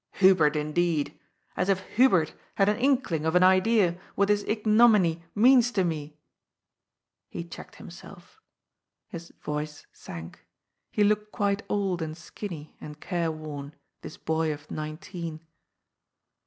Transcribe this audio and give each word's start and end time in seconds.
Hubert, 0.13 0.55
indeed! 0.55 1.15
As 1.55 1.69
if 1.69 1.81
Hubert 1.93 2.33
had 2.55 2.67
an 2.67 2.77
inkling 2.77 3.23
of 3.23 3.35
an 3.35 3.43
idea 3.43 3.99
what 4.15 4.29
this 4.29 4.43
ignominy 4.47 5.23
means 5.35 5.69
to 5.73 5.83
me.'' 5.83 6.17
He 7.29 7.43
checked 7.43 7.75
him 7.75 7.91
self. 7.91 8.41
His 9.09 9.29
voice 9.43 9.85
sank. 9.93 10.43
He 10.89 11.03
looked 11.03 11.31
quite 11.31 11.61
old 11.69 12.01
and 12.01 12.17
skinny 12.17 12.75
and 12.81 12.99
careworn, 12.99 13.75
this 14.01 14.17
boy 14.17 14.51
of 14.51 14.71
nineteen. 14.71 15.45